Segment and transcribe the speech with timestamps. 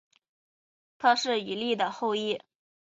[0.97, 2.41] 他是以利的后裔。